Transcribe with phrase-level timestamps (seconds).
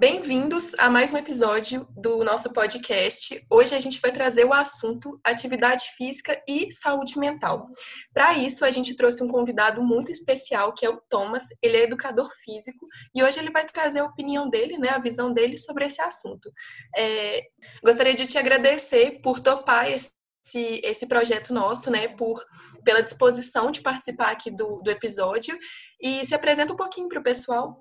[0.00, 3.44] Bem-vindos a mais um episódio do nosso podcast.
[3.50, 7.66] Hoje a gente vai trazer o assunto atividade física e saúde mental.
[8.14, 11.48] Para isso, a gente trouxe um convidado muito especial, que é o Thomas.
[11.60, 15.32] Ele é educador físico e hoje ele vai trazer a opinião dele, né, a visão
[15.32, 16.48] dele sobre esse assunto.
[16.96, 17.42] É,
[17.84, 20.16] gostaria de te agradecer por topar esse
[20.48, 22.42] esse, esse projeto nosso, né, por,
[22.82, 25.58] pela disposição de participar aqui do, do episódio.
[26.00, 27.78] E se apresenta um pouquinho para o pessoal.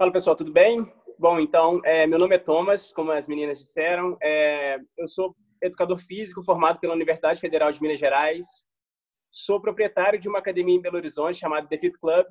[0.00, 0.78] Fala pessoal, tudo bem?
[1.18, 4.16] Bom, então, é, meu nome é Thomas, como as meninas disseram.
[4.22, 8.66] É, eu sou educador físico formado pela Universidade Federal de Minas Gerais.
[9.30, 12.24] Sou proprietário de uma academia em Belo Horizonte chamada The Fit Club.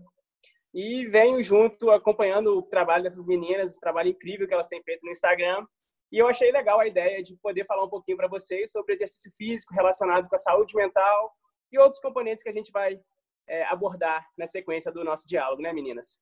[0.73, 5.05] E venho junto acompanhando o trabalho dessas meninas, o trabalho incrível que elas têm feito
[5.05, 5.63] no Instagram.
[6.11, 9.31] E eu achei legal a ideia de poder falar um pouquinho para vocês sobre exercício
[9.37, 11.31] físico relacionado com a saúde mental
[11.71, 12.99] e outros componentes que a gente vai
[13.47, 16.17] é, abordar na sequência do nosso diálogo, né, meninas?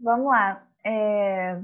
[0.00, 0.66] Vamos lá.
[0.84, 1.60] É...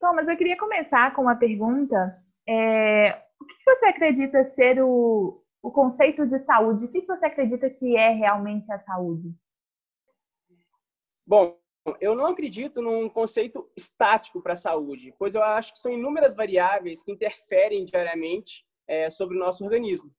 [0.00, 2.16] Thomas, eu queria começar com uma pergunta.
[2.48, 3.22] É...
[3.40, 6.86] O que você acredita ser o, o conceito de saúde?
[6.86, 9.34] O que você acredita que é realmente a saúde?
[11.26, 11.58] Bom,
[12.00, 16.34] eu não acredito num conceito estático para a saúde, pois eu acho que são inúmeras
[16.34, 20.10] variáveis que interferem diariamente é, sobre o nosso organismo.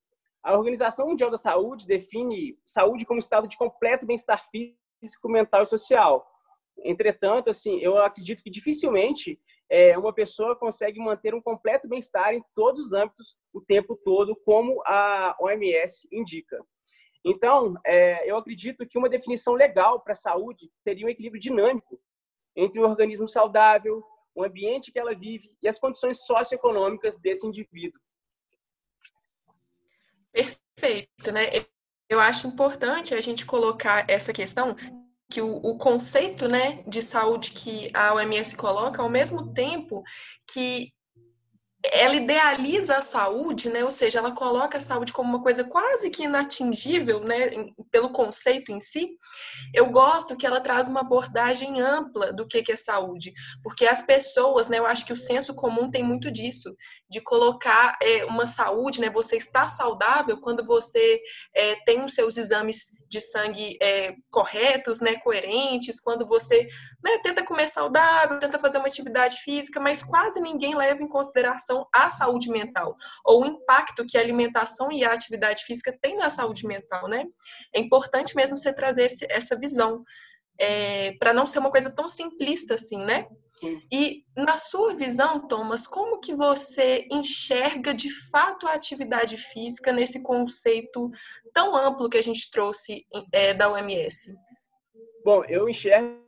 [0.44, 5.66] A Organização Mundial da Saúde define saúde como estado de completo bem-estar físico, mental e
[5.66, 6.26] social,
[6.84, 9.40] Entretanto, assim, eu acredito que dificilmente
[9.70, 14.36] é, uma pessoa consegue manter um completo bem-estar em todos os âmbitos o tempo todo,
[14.46, 16.58] como a OMS indica.
[17.26, 22.00] Então, é, eu acredito que uma definição legal para a saúde seria um equilíbrio dinâmico
[22.56, 24.04] entre o organismo saudável,
[24.34, 28.00] o ambiente que ela vive e as condições socioeconômicas desse indivíduo.
[30.32, 31.42] Perfeito, né?
[32.10, 34.76] Eu acho importante a gente colocar essa questão
[35.30, 40.04] que o, o, conceito né, de saúde que a OMS coloca, ao mesmo tempo
[40.50, 40.94] que
[41.92, 43.84] ela idealiza a saúde, né?
[43.84, 47.52] Ou seja, ela coloca a saúde como uma coisa quase que inatingível, né?
[47.92, 49.12] Pelo conceito em si.
[49.74, 53.32] Eu gosto que ela traz uma abordagem ampla do que é saúde,
[53.64, 54.80] porque as pessoas, né?
[54.80, 56.76] Eu acho que o senso comum tem muito disso,
[57.10, 59.10] de colocar é, uma saúde, né?
[59.10, 61.22] Você está saudável quando você
[61.56, 65.16] é, tem os seus exames de sangue é, corretos, né?
[65.16, 66.68] Coerentes, quando você
[67.04, 71.88] né, tenta comer saudável, tenta fazer uma atividade física, mas quase ninguém leva em consideração
[71.94, 72.96] a saúde mental
[73.26, 77.26] ou o impacto que a alimentação e a atividade física têm na saúde mental, né?
[77.74, 80.04] É importante mesmo você trazer esse, essa visão
[80.60, 83.28] é, para não ser uma coisa tão simplista assim, né?
[83.92, 90.22] E na sua visão, Thomas, como que você enxerga de fato a atividade física nesse
[90.22, 91.10] conceito
[91.54, 94.36] tão amplo que a gente trouxe é, da OMS?
[95.24, 96.22] Bom, eu enxergo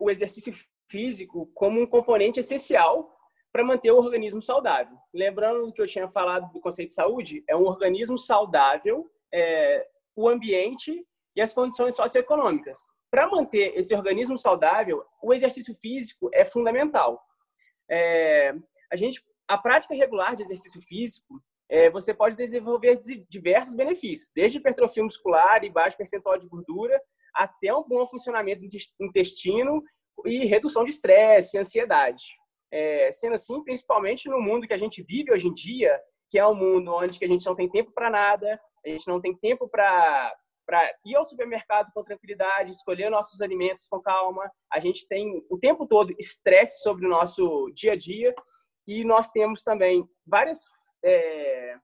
[0.00, 0.52] o exercício
[0.88, 3.16] físico como um componente essencial
[3.52, 4.96] para manter o organismo saudável.
[5.14, 9.86] Lembrando do que eu tinha falado do conceito de saúde, é um organismo saudável, é,
[10.14, 12.95] o ambiente e as condições socioeconômicas.
[13.10, 17.22] Para manter esse organismo saudável, o exercício físico é fundamental.
[17.90, 18.54] É,
[18.90, 22.96] a gente, a prática regular de exercício físico, é, você pode desenvolver
[23.28, 27.00] diversos benefícios, desde hipertrofia muscular e baixo percentual de gordura,
[27.34, 29.82] até um bom funcionamento do intestino
[30.24, 32.24] e redução de estresse e ansiedade.
[32.70, 36.00] É, sendo assim, principalmente no mundo que a gente vive hoje em dia,
[36.30, 39.20] que é um mundo onde a gente não tem tempo para nada, a gente não
[39.20, 40.34] tem tempo para
[40.66, 44.50] para ir ao supermercado com tranquilidade, escolher nossos alimentos com calma.
[44.70, 48.34] A gente tem o tempo todo estresse sobre o nosso dia a dia
[48.86, 50.64] e nós temos também várias,
[51.04, 51.76] é,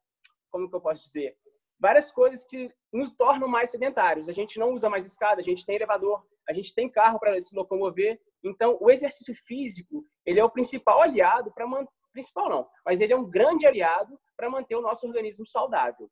[0.51, 1.37] como que eu posso dizer,
[1.79, 4.29] várias coisas que nos tornam mais sedentários.
[4.29, 7.41] A gente não usa mais escada, a gente tem elevador, a gente tem carro para
[7.41, 8.21] se locomover.
[8.43, 13.13] Então, o exercício físico ele é o principal aliado para manter principal não, mas ele
[13.13, 16.11] é um grande aliado para manter o nosso organismo saudável.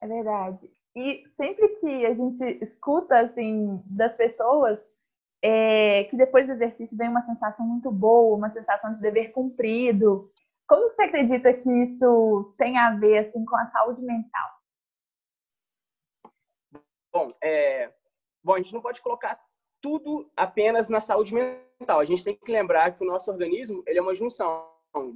[0.00, 0.70] É verdade.
[0.96, 4.78] E sempre que a gente escuta assim das pessoas
[5.42, 10.30] é, que depois do exercício vem uma sensação muito boa, uma sensação de dever cumprido.
[10.66, 14.50] Como você acredita que isso tem a ver assim, com a saúde mental?
[17.12, 17.92] Bom, é,
[18.42, 19.40] bom, a gente não pode colocar
[19.80, 21.98] tudo apenas na saúde mental.
[21.98, 24.68] A gente tem que lembrar que o nosso organismo ele é uma junção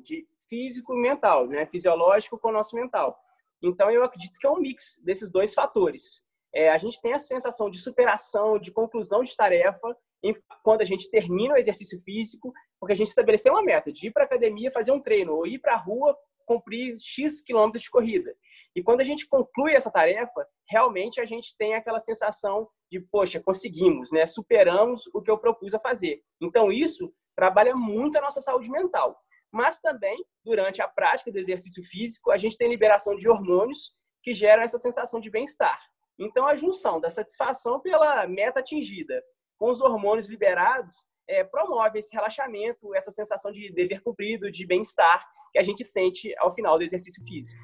[0.03, 1.67] de físico e mental, né?
[1.67, 3.19] Fisiológico com o nosso mental.
[3.63, 6.23] Então, eu acredito que é um mix desses dois fatores.
[6.55, 10.85] É, a gente tem a sensação de superação, de conclusão de tarefa, em, quando a
[10.85, 14.27] gente termina o exercício físico, porque a gente estabeleceu uma meta de ir para a
[14.27, 16.17] academia fazer um treino, ou ir para a rua
[16.47, 18.35] cumprir X quilômetros de corrida.
[18.77, 23.41] E quando a gente conclui essa tarefa, realmente a gente tem aquela sensação de, poxa,
[23.41, 24.27] conseguimos, né?
[24.27, 26.23] Superamos o que eu propus a fazer.
[26.41, 29.19] Então, isso trabalha muito a nossa saúde mental.
[29.55, 34.35] Mas também, durante a prática do exercício físico, a gente tem liberação de hormônios que
[34.35, 35.81] geram essa sensação de bem-estar.
[36.19, 39.23] Então, a junção da satisfação pela meta atingida
[39.57, 45.25] com os hormônios liberados é, promove esse relaxamento, essa sensação de dever cumprido, de bem-estar
[45.53, 47.63] que a gente sente ao final do exercício físico.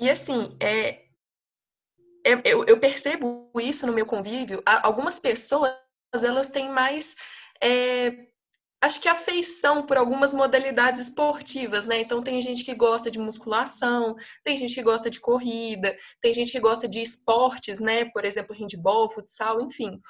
[0.00, 1.04] E assim, é,
[2.44, 4.60] eu, eu, percebo isso no meu convívio.
[4.66, 5.72] Algumas pessoas
[6.12, 7.14] elas têm mais
[7.62, 8.29] é,
[8.80, 12.00] acho que afeição por algumas modalidades esportivas, né?
[12.00, 16.50] Então tem gente que gosta de musculação, tem gente que gosta de corrida, tem gente
[16.50, 18.06] que gosta de esportes, né?
[18.06, 20.00] Por exemplo, handball, futsal, enfim.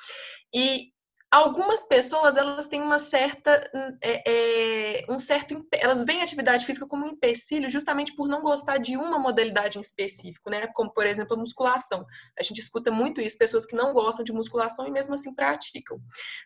[0.54, 0.92] E
[1.30, 3.70] algumas pessoas elas têm uma certa
[4.02, 4.30] é,
[4.98, 8.78] é, um certo elas veem a atividade física como um empecilho justamente por não gostar
[8.78, 12.04] de uma modalidade em específico né como por exemplo a musculação
[12.38, 16.00] a gente escuta muito isso pessoas que não gostam de musculação e mesmo assim praticam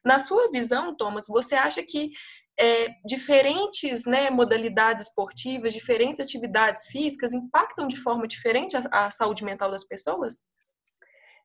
[0.05, 2.11] na sua visão Thomas você acha que
[2.59, 9.45] é, diferentes né, modalidades esportivas, diferentes atividades físicas impactam de forma diferente a, a saúde
[9.45, 10.43] mental das pessoas?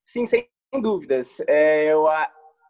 [0.04, 0.48] Sim, sem
[0.80, 1.40] dúvidas.
[1.48, 2.08] É, eu,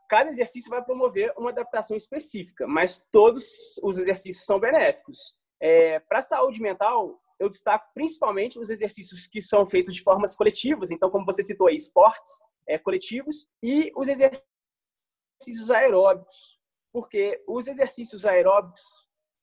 [0.10, 5.38] cada exercício vai promover uma adaptação específica, mas todos os exercícios são benéficos.
[5.62, 10.36] É, Para a saúde mental, eu destaco principalmente os exercícios que são feitos de formas
[10.36, 12.32] coletivas, então, como você citou aí, esportes
[12.68, 16.60] é, coletivos, e os exercícios aeróbicos,
[16.92, 18.82] porque os exercícios aeróbicos,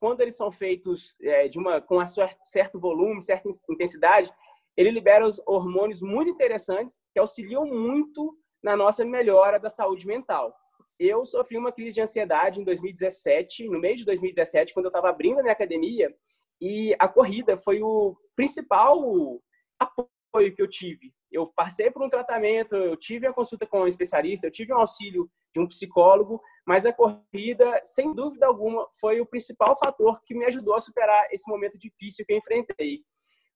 [0.01, 4.31] quando eles são feitos é, de uma, com a certo volume, certa intensidade,
[4.77, 10.55] ele libera os hormônios muito interessantes que auxiliam muito na nossa melhora da saúde mental.
[10.99, 15.11] Eu sofri uma crise de ansiedade em 2017, no meio de 2017, quando eu estava
[15.11, 16.15] abrindo a minha academia,
[16.61, 18.99] e a corrida foi o principal
[19.79, 21.13] apoio que eu tive.
[21.31, 24.79] Eu passei por um tratamento, eu tive a consulta com um especialista, eu tive um
[24.79, 30.35] auxílio de um psicólogo, mas a corrida, sem dúvida alguma, foi o principal fator que
[30.35, 33.01] me ajudou a superar esse momento difícil que eu enfrentei.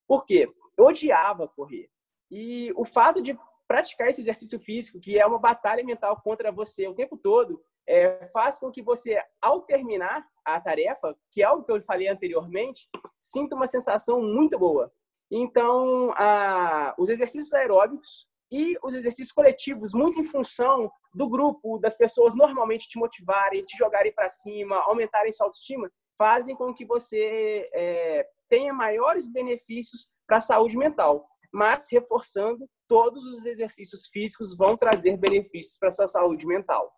[0.07, 0.47] Por quê?
[0.77, 1.89] Eu odiava correr.
[2.29, 3.37] E o fato de
[3.71, 8.21] praticar esse exercício físico, que é uma batalha mental contra você o tempo todo, é,
[8.25, 12.89] faz com que você, ao terminar a tarefa, que é algo que eu falei anteriormente,
[13.17, 14.91] sinta uma sensação muito boa.
[15.31, 21.95] Então, a, os exercícios aeróbicos e os exercícios coletivos, muito em função do grupo, das
[21.95, 27.69] pessoas normalmente te motivarem, te jogarem para cima, aumentarem sua autoestima, fazem com que você
[27.73, 34.77] é, tenha maiores benefícios para a saúde mental mas reforçando, todos os exercícios físicos vão
[34.77, 36.91] trazer benefícios para sua saúde mental.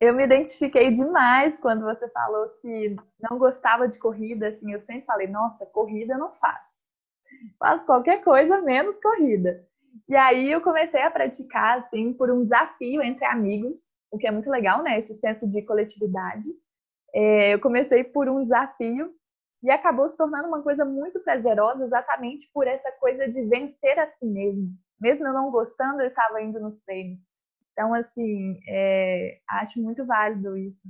[0.00, 5.06] Eu me identifiquei demais quando você falou que não gostava de corrida, assim, eu sempre
[5.06, 6.66] falei, nossa, corrida eu não faço.
[7.58, 9.64] Faço qualquer coisa menos corrida.
[10.08, 13.76] E aí eu comecei a praticar, assim, por um desafio entre amigos,
[14.10, 14.98] o que é muito legal, né?
[14.98, 16.48] Esse senso de coletividade.
[17.14, 19.10] É, eu comecei por um desafio
[19.62, 24.10] e acabou se tornando uma coisa muito prazerosa exatamente por essa coisa de vencer a
[24.10, 24.68] si mesmo.
[25.00, 27.18] Mesmo eu não gostando, eu estava indo nos treinos.
[27.72, 30.88] Então, assim, é, acho muito válido isso.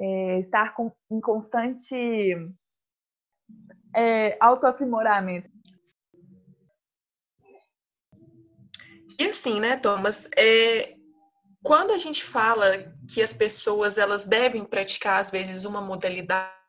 [0.00, 1.94] É, estar com, em constante
[3.94, 5.50] é, autoaprimoramento.
[9.18, 10.96] E assim, né, Thomas, é,
[11.62, 16.61] quando a gente fala que as pessoas elas devem praticar, às vezes, uma modalidade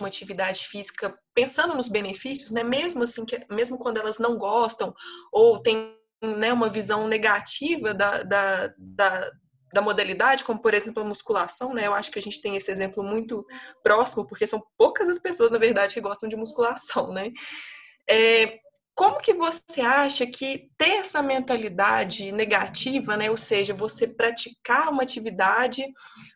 [0.00, 2.62] uma atividade física, pensando nos benefícios, né?
[2.62, 4.94] Mesmo assim, que, mesmo quando elas não gostam
[5.32, 9.30] ou têm né, uma visão negativa da, da, da,
[9.72, 11.86] da modalidade, como por exemplo a musculação, né?
[11.86, 13.44] Eu acho que a gente tem esse exemplo muito
[13.82, 17.30] próximo, porque são poucas as pessoas, na verdade, que gostam de musculação, né?
[18.08, 18.58] É,
[18.94, 23.30] como que você acha que ter essa mentalidade negativa, né?
[23.30, 25.84] Ou seja, você praticar uma atividade,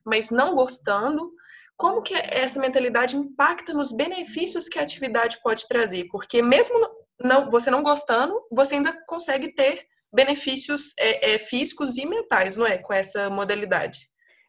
[0.05, 1.31] mas não gostando,
[1.77, 6.07] como que essa mentalidade impacta nos benefícios que a atividade pode trazer?
[6.11, 6.79] Porque mesmo
[7.23, 12.67] não, você não gostando, você ainda consegue ter benefícios é, é, físicos e mentais, não
[12.67, 12.79] é?
[12.79, 14.09] Com essa modalidade.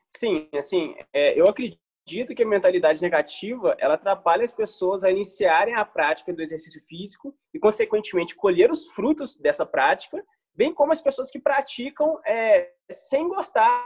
[0.09, 5.75] Sim, assim, é, eu acredito que a mentalidade negativa ela atrapalha as pessoas a iniciarem
[5.75, 10.23] a prática do exercício físico e, consequentemente, colher os frutos dessa prática,
[10.55, 13.85] bem como as pessoas que praticam é, sem gostar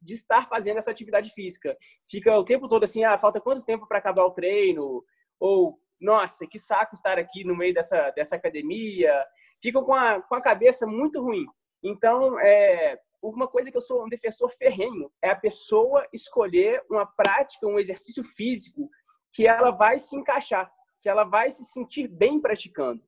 [0.00, 1.76] de estar fazendo essa atividade física.
[2.08, 5.04] Fica o tempo todo assim, ah, falta quanto tempo para acabar o treino?
[5.38, 9.24] Ou, nossa, que saco estar aqui no meio dessa, dessa academia.
[9.62, 11.44] Ficam com a, com a cabeça muito ruim.
[11.82, 17.06] Então, é, uma coisa que eu sou um defensor ferrenho é a pessoa escolher uma
[17.06, 18.88] prática, um exercício físico
[19.32, 20.70] que ela vai se encaixar,
[21.02, 23.02] que ela vai se sentir bem praticando.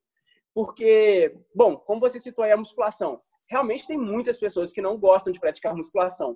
[0.53, 3.19] Porque, bom, como você citou aí a musculação,
[3.49, 6.35] realmente tem muitas pessoas que não gostam de praticar musculação.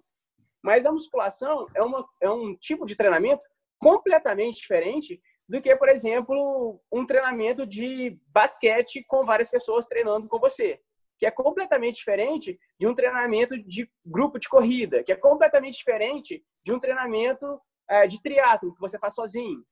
[0.67, 3.45] Mas a musculação é, uma, é um tipo de treinamento
[3.79, 10.37] completamente diferente do que, por exemplo, um treinamento de basquete com várias pessoas treinando com
[10.37, 10.77] você,
[11.17, 16.43] que é completamente diferente de um treinamento de grupo de corrida, que é completamente diferente
[16.65, 19.63] de um treinamento é, de triatlo que você faz sozinho,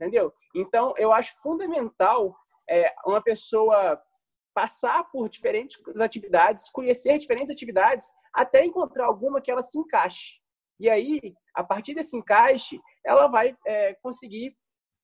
[0.00, 0.32] entendeu?
[0.54, 2.36] Então, eu acho fundamental
[2.70, 4.00] é, uma pessoa
[4.56, 10.40] passar por diferentes atividades, conhecer diferentes atividades, até encontrar alguma que ela se encaixe.
[10.80, 11.20] E aí,
[11.54, 14.56] a partir desse encaixe, ela vai é, conseguir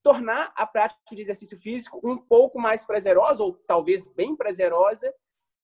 [0.03, 5.13] tornar a prática de exercício físico um pouco mais prazerosa, ou talvez bem prazerosa,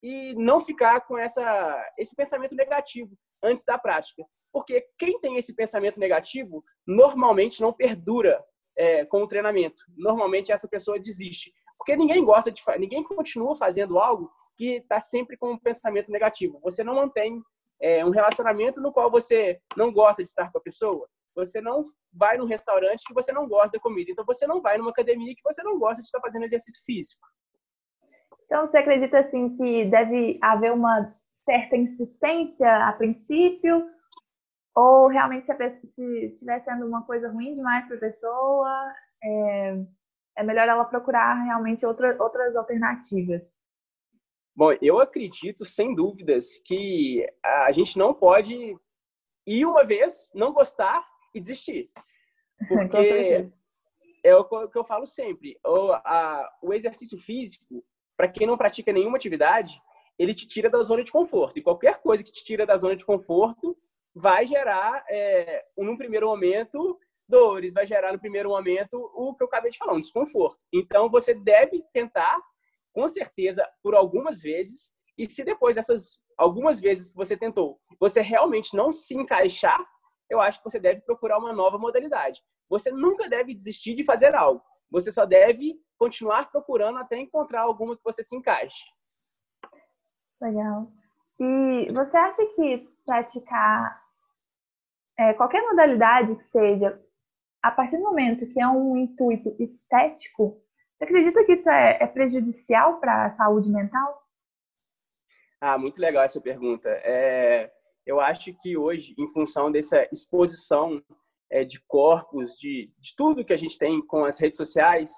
[0.02, 4.23] e não ficar com essa, esse pensamento negativo antes da prática.
[4.52, 8.45] Porque quem tem esse pensamento negativo normalmente não perdura
[8.76, 9.83] é, com o treinamento.
[9.97, 11.54] Normalmente essa pessoa desiste.
[11.88, 16.61] Porque ninguém gosta de ninguém continua fazendo algo que está sempre com um pensamento negativo.
[16.62, 17.42] Você não mantém
[17.80, 21.09] é, um relacionamento no qual você não gosta de estar com a pessoa.
[21.35, 21.80] Você não
[22.12, 24.11] vai num restaurante que você não gosta da comida.
[24.11, 27.26] Então você não vai numa academia que você não gosta de estar fazendo exercício físico.
[28.45, 33.83] Então você acredita assim que deve haver uma certa insistência a princípio?
[34.76, 38.92] Ou realmente se estiver sendo uma coisa ruim demais para a pessoa,
[39.25, 39.87] é,
[40.38, 43.42] é melhor ela procurar realmente outra, outras alternativas.
[44.54, 48.73] Bom, eu acredito, sem dúvidas, que a gente não pode
[49.45, 51.04] ir uma vez, não gostar
[51.35, 51.90] e desistir.
[52.68, 53.50] Porque
[54.23, 55.59] é o que eu falo sempre.
[55.64, 57.85] O, a, o exercício físico,
[58.16, 59.83] para quem não pratica nenhuma atividade,
[60.16, 61.59] ele te tira da zona de conforto.
[61.59, 63.76] E qualquer coisa que te tira da zona de conforto
[64.14, 66.97] vai gerar, é, num primeiro momento,
[67.28, 70.64] dores, vai gerar no primeiro momento o que eu acabei de falar, um desconforto.
[70.73, 72.40] Então, você deve tentar,
[72.92, 78.20] com certeza, por algumas vezes, e se depois dessas algumas vezes que você tentou, você
[78.20, 79.78] realmente não se encaixar,
[80.30, 82.42] eu acho que você deve procurar uma nova modalidade.
[82.68, 84.62] Você nunca deve desistir de fazer algo.
[84.90, 88.85] Você só deve continuar procurando até encontrar alguma que você se encaixe.
[90.40, 90.92] Legal.
[91.40, 94.00] E você acha que praticar
[95.18, 97.00] é, qualquer modalidade que seja
[97.62, 100.54] a partir do momento que é um intuito estético,
[100.96, 104.22] você acredita que isso é, é prejudicial para a saúde mental?
[105.60, 106.88] Ah, muito legal essa pergunta.
[107.04, 107.70] É,
[108.06, 111.02] eu acho que hoje, em função dessa exposição
[111.50, 115.10] é, de corpos, de, de tudo que a gente tem com as redes sociais,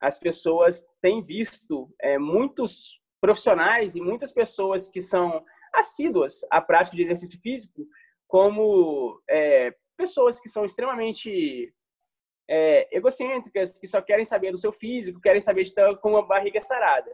[0.00, 5.42] as pessoas têm visto é, muitos profissionais e muitas pessoas que são
[5.74, 7.86] assíduas à prática de exercício físico
[8.26, 11.72] como é, pessoas que são extremamente
[12.48, 16.26] é, egocêntricas, que só querem saber do seu físico, querem saber de estar com uma
[16.26, 17.10] barriga sarada.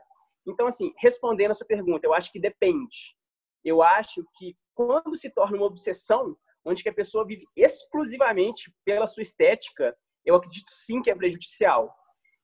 [0.47, 3.15] Então, assim, respondendo a sua pergunta, eu acho que depende.
[3.65, 9.07] Eu acho que quando se torna uma obsessão, onde que a pessoa vive exclusivamente pela
[9.07, 11.95] sua estética, eu acredito sim que é prejudicial.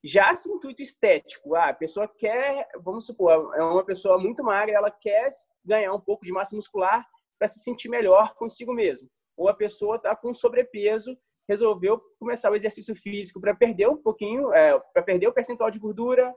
[0.03, 4.75] Já se intuito estético, ah, a pessoa quer, vamos supor, é uma pessoa muito magra,
[4.75, 5.29] ela quer
[5.63, 7.07] ganhar um pouco de massa muscular
[7.39, 9.11] para se sentir melhor consigo mesmo.
[9.37, 11.15] Ou a pessoa está com sobrepeso
[11.49, 15.79] resolveu começar o exercício físico para perder um pouquinho, é, para perder o percentual de
[15.79, 16.33] gordura.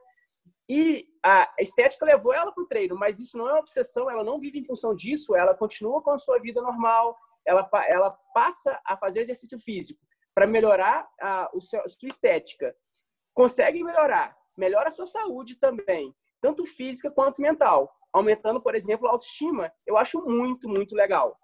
[0.69, 4.23] E a estética levou ela para o treino, mas isso não é uma obsessão, ela
[4.23, 8.79] não vive em função disso, ela continua com a sua vida normal, ela, ela passa
[8.85, 9.99] a fazer exercício físico
[10.33, 12.73] para melhorar a, o seu, a sua estética.
[13.33, 19.11] Consegue melhorar, melhora a sua saúde também, tanto física quanto mental, aumentando, por exemplo, a
[19.11, 19.71] autoestima.
[19.85, 21.37] Eu acho muito, muito legal.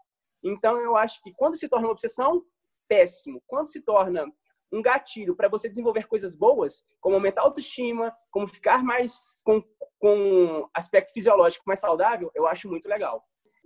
[0.44, 2.44] Então, eu acho que quando se torna uma obsessão,
[2.90, 3.42] péssimo.
[3.48, 4.26] Quando se torna
[4.72, 9.64] um gatilho para você desenvolver coisas boas, como aumentar a autoestima, como ficar mais com,
[10.00, 13.24] com aspectos fisiológicos mais saudável, eu acho muito legal.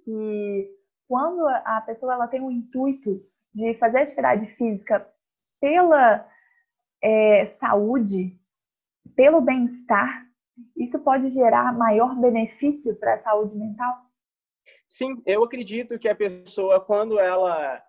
[0.07, 0.69] E
[1.07, 5.07] quando a pessoa ela tem o intuito de fazer atividade física
[5.59, 6.25] pela
[7.01, 8.37] é, saúde,
[9.15, 10.25] pelo bem-estar,
[10.77, 13.95] isso pode gerar maior benefício para a saúde mental?
[14.87, 17.83] Sim, eu acredito que a pessoa, quando ela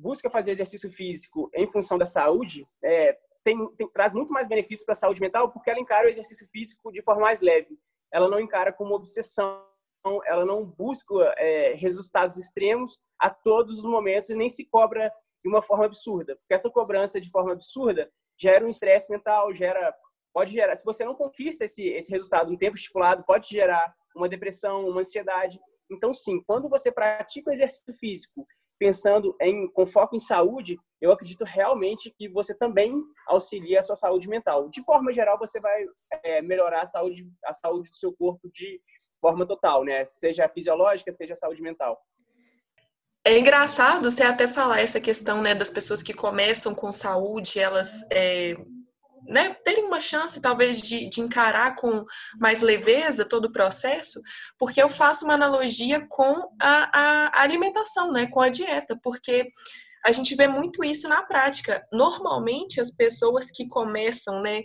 [0.00, 4.84] busca fazer exercício físico em função da saúde, é, tem, tem, traz muito mais benefícios
[4.84, 7.78] para a saúde mental porque ela encara o exercício físico de forma mais leve.
[8.12, 9.62] Ela não encara como obsessão,
[10.26, 15.48] ela não busca é, resultados extremos a todos os momentos e nem se cobra de
[15.48, 16.34] uma forma absurda.
[16.36, 19.94] Porque essa cobrança de forma absurda gera um estresse mental, gera
[20.32, 24.28] pode gerar, se você não conquista esse, esse resultado no tempo estipulado, pode gerar uma
[24.28, 25.58] depressão, uma ansiedade.
[25.90, 28.46] Então, sim, quando você pratica o exercício físico
[28.80, 33.94] pensando em com foco em saúde, eu acredito realmente que você também auxilia a sua
[33.94, 34.70] saúde mental.
[34.70, 35.84] De forma geral, você vai
[36.24, 38.80] é, melhorar a saúde, a saúde do seu corpo de
[39.20, 40.02] forma total, né?
[40.06, 42.00] Seja fisiológica, seja saúde mental.
[43.22, 48.06] É engraçado você até falar essa questão, né, das pessoas que começam com saúde, elas
[48.10, 48.56] é,
[49.26, 52.04] né, terem uma chance, talvez, de, de encarar com
[52.38, 54.20] mais leveza todo o processo,
[54.58, 59.50] porque eu faço uma analogia com a, a alimentação, né, com a dieta, porque
[60.04, 61.86] a gente vê muito isso na prática.
[61.92, 64.62] Normalmente, as pessoas que começam, né,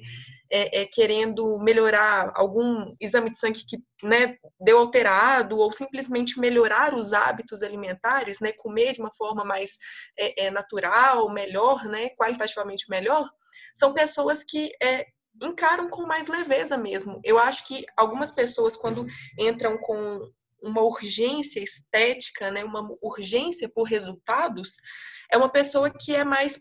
[0.50, 6.94] é, é, querendo melhorar algum exame de sangue que né, deu alterado, ou simplesmente melhorar
[6.94, 9.78] os hábitos alimentares, né, comer de uma forma mais
[10.18, 13.28] é, é natural, melhor, né, qualitativamente melhor,
[13.76, 15.06] são pessoas que é,
[15.42, 17.20] encaram com mais leveza mesmo.
[17.24, 19.06] Eu acho que algumas pessoas, quando
[19.38, 20.32] entram com
[20.62, 24.78] uma urgência estética, né, uma urgência por resultados,
[25.32, 26.60] é uma pessoa que é mais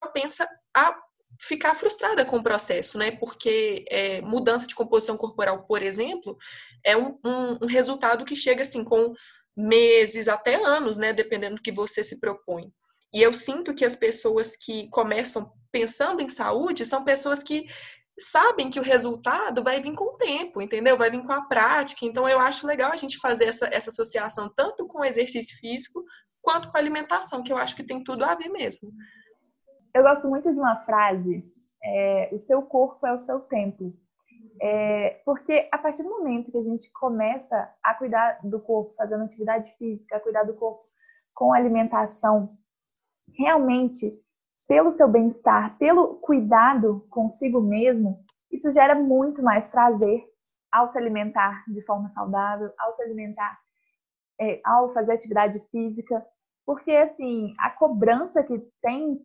[0.00, 0.96] propensa a
[1.40, 3.10] ficar frustrada com o processo, né?
[3.10, 6.36] Porque é, mudança de composição corporal, por exemplo,
[6.84, 9.12] é um, um, um, resultado que chega assim com
[9.56, 11.12] meses até anos, né?
[11.12, 12.72] Dependendo do que você se propõe.
[13.14, 17.64] E eu sinto que as pessoas que começam pensando em saúde são pessoas que
[18.18, 20.98] sabem que o resultado vai vir com o tempo, entendeu?
[20.98, 22.04] Vai vir com a prática.
[22.04, 26.02] Então, eu acho legal a gente fazer essa, essa associação tanto com o exercício físico
[26.42, 28.90] quanto com a alimentação, que eu acho que tem tudo a ver mesmo.
[29.94, 31.44] Eu gosto muito de uma frase:
[31.84, 33.92] é, o seu corpo é o seu templo.
[34.60, 39.24] É, porque a partir do momento que a gente começa a cuidar do corpo, fazendo
[39.24, 40.82] atividade física, a cuidar do corpo
[41.32, 42.56] com alimentação,
[43.36, 44.12] realmente,
[44.66, 50.24] pelo seu bem-estar, pelo cuidado consigo mesmo, isso gera muito mais prazer
[50.72, 53.58] ao se alimentar de forma saudável, ao se alimentar,
[54.40, 56.24] é, ao fazer atividade física,
[56.66, 59.20] porque assim a cobrança que tem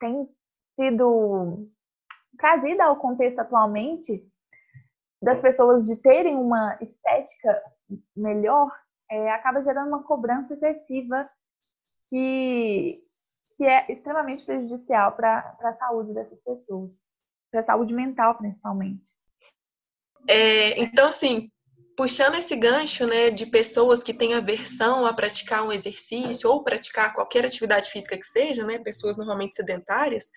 [0.00, 0.26] tem
[0.74, 1.68] sido
[2.36, 4.28] trazida ao contexto atualmente
[5.22, 7.62] das pessoas de terem uma estética
[8.14, 8.70] melhor
[9.10, 11.26] é, acaba gerando uma cobrança excessiva
[12.10, 12.98] que,
[13.56, 17.00] que é extremamente prejudicial para a saúde dessas pessoas,
[17.50, 19.12] para a saúde mental principalmente.
[20.28, 21.50] É, então, assim,
[21.96, 27.12] puxando esse gancho, né, de pessoas que têm aversão a praticar um exercício ou praticar
[27.12, 30.30] qualquer atividade física que seja, né, pessoas normalmente sedentárias,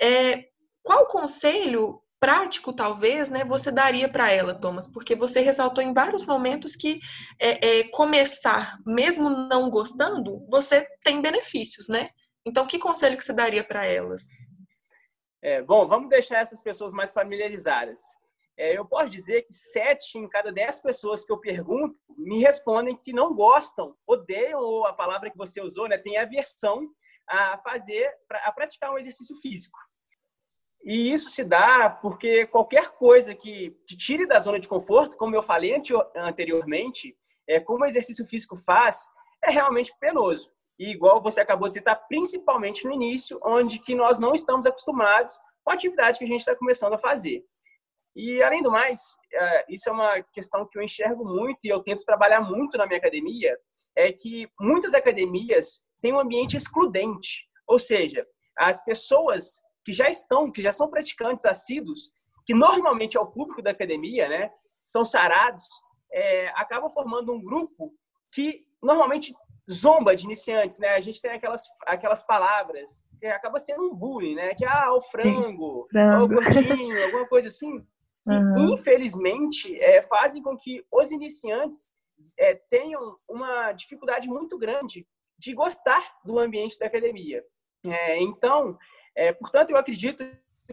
[0.00, 0.44] é,
[0.82, 4.86] qual conselho prático, talvez, né, você daria para ela, Thomas?
[4.86, 7.00] Porque você ressaltou em vários momentos que
[7.40, 12.10] é, é, começar, mesmo não gostando, você tem benefícios, né?
[12.44, 14.28] Então, que conselho que você daria para elas?
[15.40, 18.00] É, bom, vamos deixar essas pessoas mais familiarizadas
[18.56, 22.96] é, eu posso dizer que sete em cada dez pessoas que eu pergunto me respondem
[22.96, 26.86] que não gostam, odeiam ou a palavra que você usou, né, tem aversão
[27.26, 28.10] a fazer,
[28.44, 29.78] a praticar um exercício físico.
[30.84, 35.34] E isso se dá porque qualquer coisa que te tire da zona de conforto, como
[35.34, 35.80] eu falei
[36.16, 37.16] anteriormente,
[37.48, 39.06] é, como o exercício físico faz,
[39.42, 40.50] é realmente penoso.
[40.78, 45.38] E igual você acabou de citar, principalmente no início, onde que nós não estamos acostumados
[45.64, 47.42] com a atividade que a gente está começando a fazer.
[48.14, 51.82] E, além do mais, é, isso é uma questão que eu enxergo muito e eu
[51.82, 53.56] tento trabalhar muito na minha academia,
[53.96, 57.46] é que muitas academias têm um ambiente excludente.
[57.66, 58.26] Ou seja,
[58.58, 62.12] as pessoas que já estão, que já são praticantes assíduos,
[62.46, 64.50] que normalmente é o público da academia, né,
[64.84, 65.64] são sarados,
[66.12, 67.92] é, acabam formando um grupo
[68.32, 69.34] que normalmente
[69.70, 70.90] zomba de iniciantes, né?
[70.90, 74.54] A gente tem aquelas, aquelas palavras que acaba sendo um bullying, né?
[74.54, 76.24] Que ah, o frango, frango.
[76.24, 77.78] o gordinho, alguma coisa assim.
[78.24, 78.74] Uhum.
[78.74, 81.90] infelizmente, é, fazem com que os iniciantes
[82.38, 85.04] é, tenham uma dificuldade muito grande
[85.36, 87.42] de gostar do ambiente da academia.
[87.84, 88.78] É, então,
[89.16, 90.24] é, portanto, eu acredito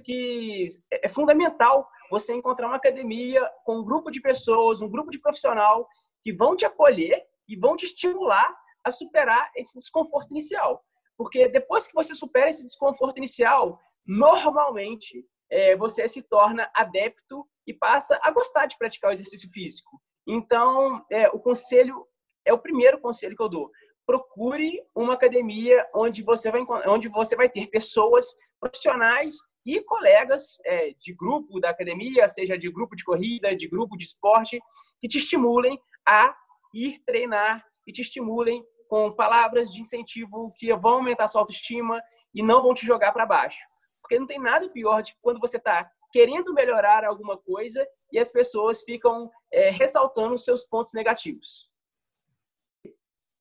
[0.04, 5.20] que é fundamental você encontrar uma academia com um grupo de pessoas, um grupo de
[5.20, 5.88] profissional
[6.24, 10.84] que vão te acolher e vão te estimular a superar esse desconforto inicial.
[11.18, 17.74] Porque depois que você supera esse desconforto inicial, normalmente é, você se torna adepto e
[17.74, 20.00] passa a gostar de praticar o exercício físico.
[20.28, 22.06] Então, é, o conselho
[22.46, 23.72] é o primeiro conselho que eu dou.
[24.06, 28.28] Procure uma academia onde você vai, onde você vai ter pessoas
[28.60, 33.98] profissionais e colegas é, de grupo da academia, seja de grupo de corrida, de grupo
[33.98, 34.60] de esporte,
[35.00, 36.36] que te estimulem a
[36.74, 42.02] ir treinar e te estimulem com palavras de incentivo que vão aumentar sua autoestima
[42.34, 43.60] e não vão te jogar para baixo.
[44.02, 48.32] Porque não tem nada pior de quando você está querendo melhorar alguma coisa e as
[48.32, 51.68] pessoas ficam é, ressaltando os seus pontos negativos.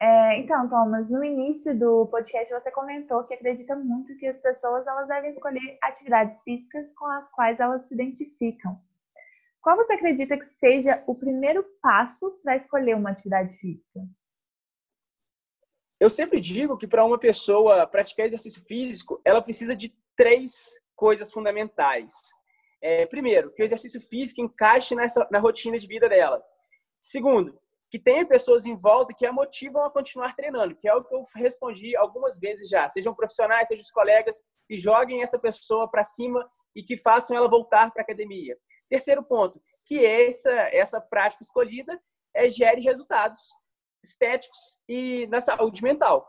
[0.01, 4.87] É, então, Thomas, no início do podcast você comentou que acredita muito que as pessoas
[4.87, 8.79] elas devem escolher atividades físicas com as quais elas se identificam.
[9.61, 14.01] qual você acredita que seja o primeiro passo para escolher uma atividade física?
[16.01, 21.33] Eu sempre digo que para uma pessoa praticar exercício físico, ela precisa de três coisas
[21.33, 22.13] fundamentais.
[22.81, 26.41] É, primeiro, que o exercício físico encaixe nessa, na rotina de vida dela.
[27.01, 27.59] Segundo,
[27.91, 31.15] que tenha pessoas em volta que a motivam a continuar treinando, que é o que
[31.15, 32.89] eu respondi algumas vezes já.
[32.89, 37.49] Sejam profissionais, sejam os colegas, que joguem essa pessoa para cima e que façam ela
[37.49, 38.57] voltar para a academia.
[38.89, 41.99] Terceiro ponto, que essa, essa prática escolhida
[42.35, 43.39] é, gere resultados
[44.03, 44.59] estéticos
[44.89, 46.29] e na saúde mental.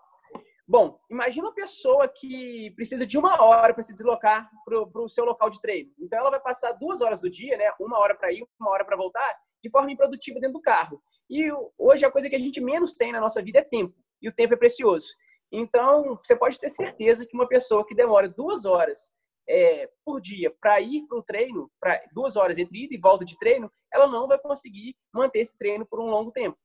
[0.67, 5.25] Bom, imagina uma pessoa que precisa de uma hora para se deslocar para o seu
[5.25, 5.91] local de treino.
[5.99, 7.71] Então, ela vai passar duas horas do dia, né?
[7.79, 11.01] Uma hora para ir, uma hora para voltar, de forma improdutiva dentro do carro.
[11.27, 13.95] E hoje a coisa que a gente menos tem na nossa vida é tempo.
[14.21, 15.08] E o tempo é precioso.
[15.51, 19.12] Então, você pode ter certeza que uma pessoa que demora duas horas
[19.49, 23.25] é, por dia para ir para o treino, para duas horas entre ida e volta
[23.25, 26.58] de treino, ela não vai conseguir manter esse treino por um longo tempo.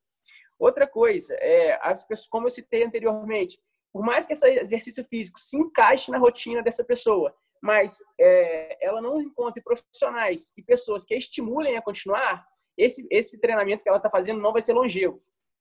[0.59, 3.59] Outra coisa, é, as pessoas, como eu citei anteriormente,
[3.93, 9.01] por mais que esse exercício físico se encaixe na rotina dessa pessoa, mas é, ela
[9.01, 12.45] não encontre profissionais e pessoas que a estimulem a continuar,
[12.77, 15.17] esse, esse treinamento que ela está fazendo não vai ser longevo.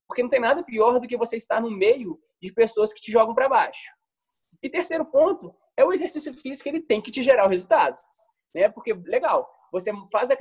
[0.08, 3.12] Porque não tem nada pior do que você estar no meio de pessoas que te
[3.12, 3.89] jogam para baixo.
[4.62, 8.01] E terceiro ponto é o exercício físico, ele tem que te gerar o resultado.
[8.53, 8.69] Né?
[8.69, 10.36] Porque, legal, você faz a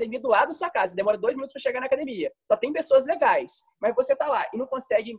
[0.00, 2.32] academia do lado da sua casa, demora dois minutos para chegar na academia.
[2.44, 5.18] Só tem pessoas legais, mas você está lá e não consegue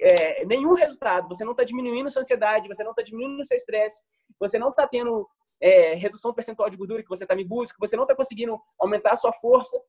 [0.00, 1.28] é, nenhum resultado.
[1.28, 4.02] Você não está diminuindo sua ansiedade, você não está diminuindo seu estresse,
[4.38, 5.28] você não está tendo
[5.60, 9.12] é, redução percentual de gordura que você está me busca, você não está conseguindo aumentar
[9.12, 9.80] a sua força.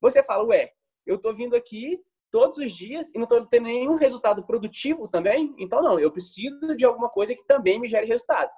[0.00, 0.70] Você fala, ué,
[1.06, 5.54] eu estou vindo aqui todos os dias e não estou tendo nenhum resultado produtivo também,
[5.58, 8.50] então não, eu preciso de alguma coisa que também me gere resultado.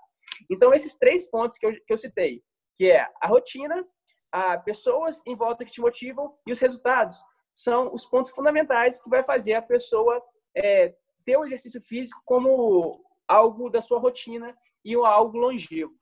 [0.50, 2.42] Então, esses três pontos que eu, que eu citei,
[2.76, 3.86] que é a rotina,
[4.32, 7.22] a pessoas em volta que te motivam e os resultados
[7.54, 10.22] são os pontos fundamentais que vai fazer a pessoa
[10.54, 15.92] é, ter o exercício físico como algo da sua rotina e algo longevo.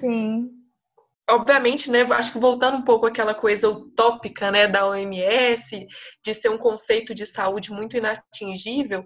[0.00, 0.48] Sim,
[1.30, 5.86] obviamente, né, acho que voltando um pouco àquela coisa utópica, né, da OMS,
[6.22, 9.04] de ser um conceito de saúde muito inatingível,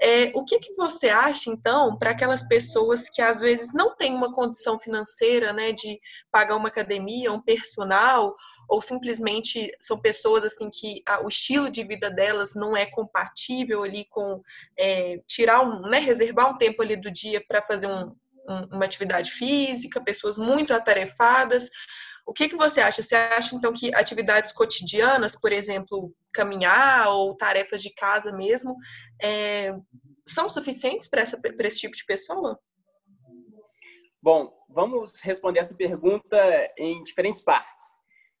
[0.00, 4.14] é, o que, que você acha, então, para aquelas pessoas que às vezes não têm
[4.14, 5.98] uma condição financeira, né, de
[6.30, 8.34] pagar uma academia, um personal,
[8.68, 13.82] ou simplesmente são pessoas, assim, que a, o estilo de vida delas não é compatível
[13.82, 14.40] ali com
[14.78, 18.14] é, tirar um, né, reservar um tempo ali do dia para fazer um,
[18.46, 21.68] uma atividade física, pessoas muito atarefadas.
[22.26, 23.02] O que, que você acha?
[23.02, 28.76] Você acha, então, que atividades cotidianas, por exemplo, caminhar ou tarefas de casa mesmo,
[29.20, 29.74] é,
[30.26, 32.58] são suficientes para esse tipo de pessoa?
[34.22, 36.38] Bom, vamos responder essa pergunta
[36.78, 37.98] em diferentes partes.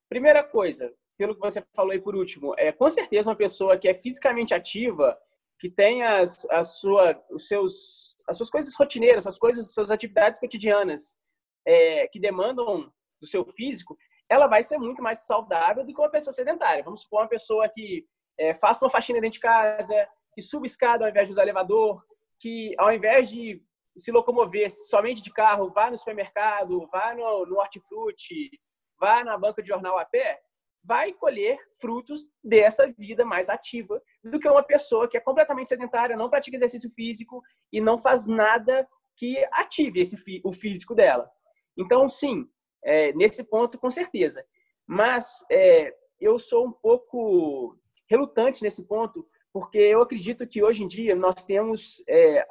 [0.08, 3.88] Primeira coisa, pelo que você falou aí por último, é com certeza uma pessoa que
[3.88, 5.18] é fisicamente ativa,
[5.58, 9.90] que tem as, a sua, os seus as suas coisas rotineiras, as coisas, as suas
[9.90, 11.18] atividades cotidianas
[11.66, 13.96] é, que demandam do seu físico,
[14.28, 16.82] ela vai ser muito mais saudável do que uma pessoa sedentária.
[16.82, 18.04] Vamos supor uma pessoa que
[18.38, 19.94] é, faça uma faxina dentro de casa,
[20.34, 22.02] que suba escada ao invés de usar elevador,
[22.40, 23.62] que ao invés de
[23.96, 28.50] se locomover somente de carro, vá no supermercado, vá no, no hortifruti,
[28.98, 30.40] vá na banca de jornal a pé,
[30.84, 36.16] vai colher frutos dessa vida mais ativa do que uma pessoa que é completamente sedentária,
[36.16, 41.30] não pratica exercício físico e não faz nada que ative esse, o físico dela.
[41.76, 42.48] Então, sim,
[42.84, 44.44] é, nesse ponto, com certeza.
[44.86, 47.76] Mas é, eu sou um pouco
[48.08, 52.46] relutante nesse ponto, porque eu acredito que hoje em dia nós temos é,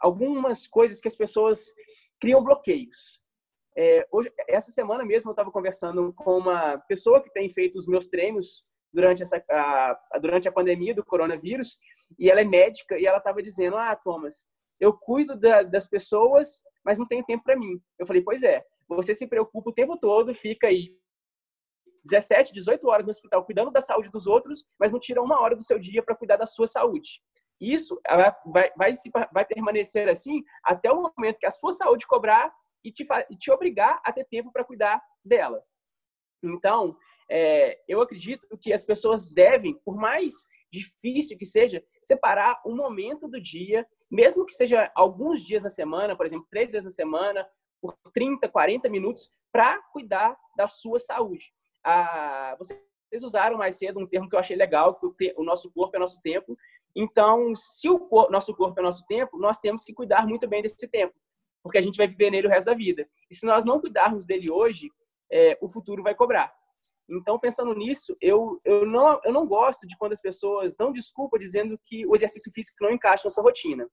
[0.00, 1.72] algumas coisas que as pessoas
[2.18, 3.20] criam bloqueios.
[3.76, 7.86] É, hoje, essa semana mesmo eu estava conversando com uma pessoa que tem feito os
[7.86, 11.78] meus treinos durante, essa, a, durante a pandemia do coronavírus,
[12.18, 14.46] e ela é médica, e ela estava dizendo, ah, Thomas,
[14.78, 17.80] eu cuido da, das pessoas, mas não tenho tempo para mim.
[17.98, 20.96] Eu falei, pois é, você se preocupa o tempo todo, fica aí
[22.04, 25.54] 17, 18 horas no hospital cuidando da saúde dos outros, mas não tira uma hora
[25.54, 27.20] do seu dia para cuidar da sua saúde.
[27.60, 28.00] Isso
[28.46, 28.92] vai, vai,
[29.32, 32.50] vai permanecer assim até o momento que a sua saúde cobrar
[32.82, 33.04] e te,
[33.38, 35.62] te obrigar a ter tempo para cuidar dela.
[36.42, 36.96] Então,
[37.30, 40.32] é, eu acredito que as pessoas devem, por mais
[40.70, 46.16] difícil que seja, separar um momento do dia, mesmo que seja alguns dias na semana,
[46.16, 47.46] por exemplo, três vezes na semana,
[47.80, 51.52] por 30, 40 minutos, para cuidar da sua saúde.
[51.84, 52.80] Ah, vocês
[53.22, 56.20] usaram mais cedo um termo que eu achei legal, que o, nosso corpo é nosso
[56.20, 56.56] tempo.
[56.94, 60.62] Então, se o cor, nosso corpo é nosso tempo, nós temos que cuidar muito bem
[60.62, 61.14] desse tempo
[61.62, 63.08] porque a gente vai viver nele o resto da vida.
[63.30, 64.90] E se nós não cuidarmos dele hoje,
[65.30, 66.52] é, o futuro vai cobrar.
[67.10, 71.38] Então, pensando nisso, eu, eu, não, eu não gosto de quando as pessoas dão desculpa
[71.38, 73.88] dizendo que o exercício físico não encaixa na sua rotina.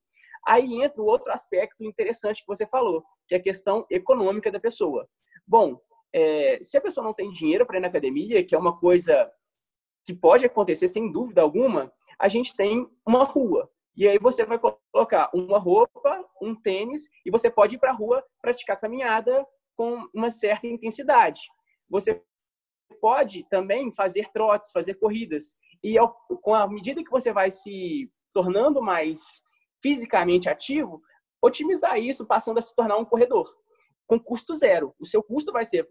[0.48, 4.60] Aí entra o outro aspecto interessante que você falou, que é a questão econômica da
[4.60, 5.08] pessoa.
[5.46, 5.80] Bom,
[6.14, 9.30] é, se a pessoa não tem dinheiro para ir na academia, que é uma coisa
[10.06, 13.70] que pode acontecer sem dúvida alguma, a gente tem uma rua.
[13.96, 17.96] E aí você vai colocar uma roupa, um tênis, e você pode ir para a
[17.96, 21.42] rua praticar caminhada com uma certa intensidade.
[21.90, 22.22] Você
[23.02, 25.56] pode também fazer trotes, fazer corridas.
[25.84, 29.42] E ao, com a medida que você vai se tornando mais
[29.82, 31.00] fisicamente ativo,
[31.42, 33.48] otimizar isso passando a se tornar um corredor
[34.08, 34.96] com custo zero.
[35.00, 35.88] O seu custo vai ser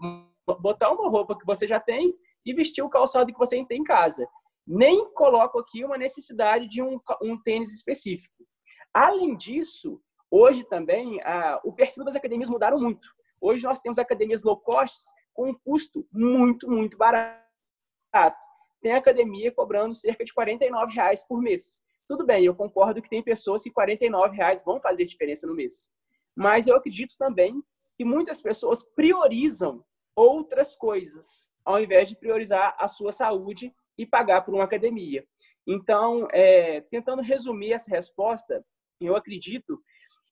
[0.61, 2.13] botar uma roupa que você já tem
[2.45, 4.27] e vestir o calçado que você tem em casa.
[4.67, 8.45] Nem coloco aqui uma necessidade de um, um tênis específico.
[8.93, 13.07] Além disso, hoje também a, o perfil das academias mudaram muito.
[13.41, 14.97] Hoje nós temos academias low cost
[15.37, 17.37] com um custo muito, muito barato.
[18.81, 21.81] Tem academia cobrando cerca de 49 reais por mês.
[22.09, 25.93] Tudo bem, eu concordo que tem pessoas que 49 reais vão fazer diferença no mês.
[26.37, 27.63] Mas eu acredito também
[27.97, 34.43] que muitas pessoas priorizam outras coisas, ao invés de priorizar a sua saúde e pagar
[34.43, 35.27] por uma academia.
[35.67, 38.59] Então, é, tentando resumir essa resposta,
[39.01, 39.79] eu acredito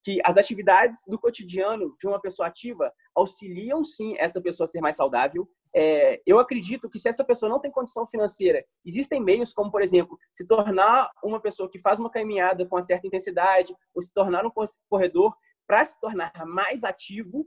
[0.03, 4.81] que as atividades do cotidiano de uma pessoa ativa auxiliam sim essa pessoa a ser
[4.81, 5.49] mais saudável.
[5.75, 9.83] É, eu acredito que se essa pessoa não tem condição financeira, existem meios como, por
[9.83, 14.13] exemplo, se tornar uma pessoa que faz uma caminhada com uma certa intensidade, ou se
[14.13, 14.53] tornar um
[14.89, 15.35] corredor
[15.67, 17.47] para se tornar mais ativo,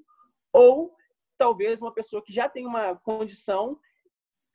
[0.54, 0.94] ou
[1.38, 3.78] talvez uma pessoa que já tem uma condição,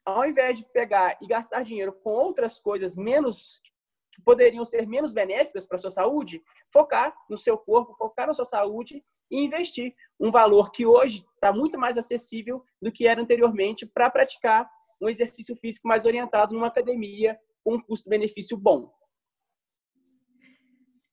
[0.05, 3.61] ao invés de pegar e gastar dinheiro com outras coisas menos
[4.12, 8.35] que poderiam ser menos benéficas para a sua saúde, focar no seu corpo, focar na
[8.35, 13.20] sua saúde e investir um valor que hoje está muito mais acessível do que era
[13.20, 14.70] anteriormente para praticar
[15.02, 18.92] um exercício físico mais orientado numa academia com um custo-benefício bom.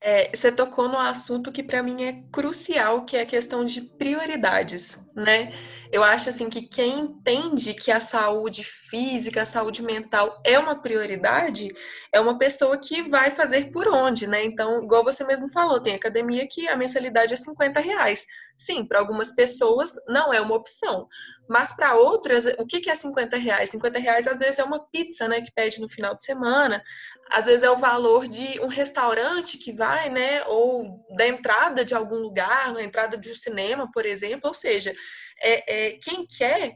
[0.01, 3.81] É, você tocou no assunto que para mim é crucial, que é a questão de
[3.81, 5.53] prioridades, né?
[5.91, 10.79] Eu acho assim que quem entende que a saúde física, a saúde mental é uma
[10.79, 11.67] prioridade,
[12.13, 14.43] é uma pessoa que vai fazer por onde, né?
[14.43, 18.25] Então, igual você mesmo falou, tem academia que a mensalidade é 50 reais.
[18.55, 21.07] Sim, para algumas pessoas não é uma opção.
[21.47, 23.71] Mas para outras, o que, é 50 reais?
[23.71, 25.41] 50 reais às vezes é uma pizza, né?
[25.41, 26.83] Que pede no final de semana.
[27.31, 30.43] Às vezes é o valor de um restaurante que vai, né?
[30.45, 34.47] Ou da entrada de algum lugar, a entrada de um cinema, por exemplo.
[34.47, 34.93] Ou seja,
[35.41, 36.75] é, é, quem quer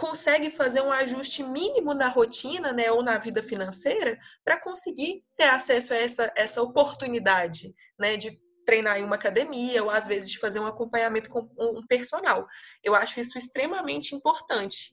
[0.00, 5.44] consegue fazer um ajuste mínimo na rotina, né, ou na vida financeira, para conseguir ter
[5.44, 10.38] acesso a essa, essa oportunidade, né, de treinar em uma academia ou às vezes de
[10.38, 12.46] fazer um acompanhamento com um personal.
[12.82, 14.92] Eu acho isso extremamente importante.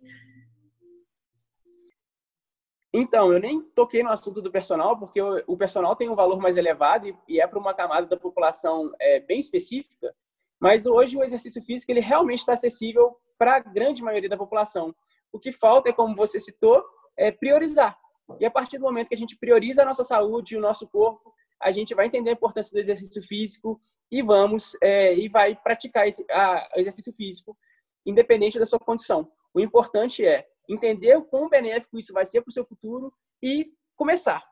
[2.93, 6.55] Então, eu nem toquei no assunto do personal, porque o personal tem um valor mais
[6.55, 10.15] elevado e é para uma camada da população é, bem específica,
[10.59, 14.95] mas hoje o exercício físico ele realmente está acessível para a grande maioria da população.
[15.31, 16.83] O que falta é, como você citou,
[17.17, 17.97] é priorizar.
[18.39, 20.87] E a partir do momento que a gente prioriza a nossa saúde e o nosso
[20.87, 23.79] corpo, a gente vai entender a importância do exercício físico
[24.11, 27.57] e vamos é, e vai praticar esse a, exercício físico,
[28.05, 29.31] independente da sua condição.
[29.53, 33.71] O importante é entender o quão benéfico isso vai ser para o seu futuro e
[33.95, 34.43] começar.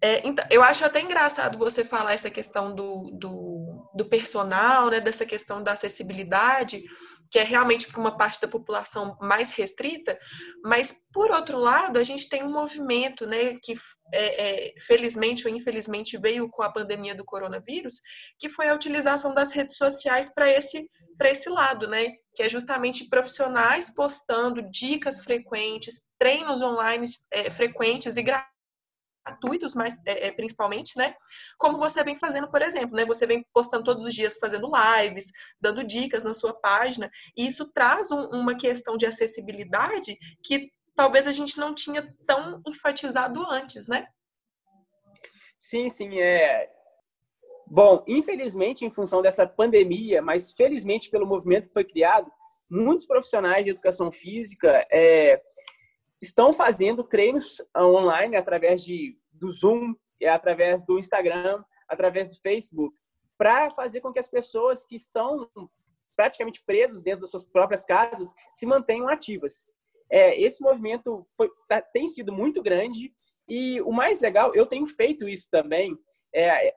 [0.00, 3.61] É, então, eu acho até engraçado você falar essa questão do, do,
[3.94, 6.82] do personal, né, dessa questão da acessibilidade,
[7.30, 10.18] que é realmente para uma parte da população mais restrita,
[10.62, 13.74] mas, por outro lado, a gente tem um movimento né, que,
[14.12, 17.94] é, é, felizmente ou infelizmente, veio com a pandemia do coronavírus,
[18.38, 20.86] que foi a utilização das redes sociais para esse,
[21.24, 22.10] esse lado, né?
[22.34, 28.52] que é justamente profissionais postando dicas frequentes, treinos online é, frequentes e gratuitos
[29.24, 31.14] gratuitos, mas é, é, principalmente, né?
[31.58, 33.04] Como você vem fazendo, por exemplo, né?
[33.04, 35.30] Você vem postando todos os dias, fazendo lives,
[35.60, 41.26] dando dicas na sua página, e isso traz um, uma questão de acessibilidade que talvez
[41.26, 44.06] a gente não tinha tão enfatizado antes, né?
[45.58, 46.68] Sim, sim, é.
[47.66, 52.30] Bom, infelizmente, em função dessa pandemia, mas felizmente pelo movimento que foi criado,
[52.68, 55.40] muitos profissionais de educação física é,
[56.22, 62.94] estão fazendo treinos online através de, do Zoom, através do Instagram, através do Facebook,
[63.36, 65.48] para fazer com que as pessoas que estão
[66.14, 69.64] praticamente presas dentro das suas próprias casas se mantenham ativas.
[70.10, 73.12] É, esse movimento foi, tá, tem sido muito grande
[73.48, 75.96] e o mais legal, eu tenho feito isso também,
[76.34, 76.72] É,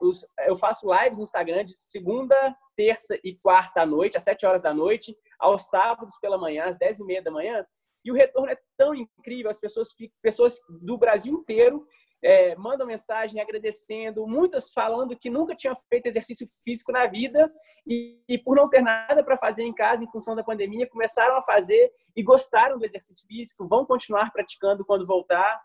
[0.46, 2.36] eu faço lives no Instagram de segunda,
[2.76, 6.76] terça e quarta à noite, às 7 horas da noite, aos sábados pela manhã, às
[6.76, 7.64] 10 e meia da manhã.
[8.06, 9.88] E o retorno é tão incrível, as pessoas,
[10.22, 11.84] pessoas do Brasil inteiro
[12.22, 17.52] é, mandam mensagem agradecendo, muitas falando que nunca tinham feito exercício físico na vida
[17.84, 21.36] e, e por não ter nada para fazer em casa em função da pandemia, começaram
[21.36, 25.60] a fazer e gostaram do exercício físico, vão continuar praticando quando voltar.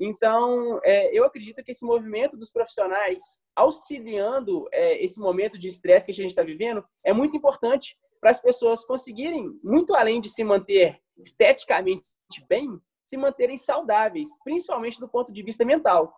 [0.00, 3.22] Então, é, eu acredito que esse movimento dos profissionais
[3.54, 8.30] auxiliando é, esse momento de estresse que a gente está vivendo é muito importante para
[8.30, 12.04] as pessoas conseguirem, muito além de se manter esteticamente
[12.48, 16.14] bem, se manterem saudáveis, principalmente do ponto de vista mental.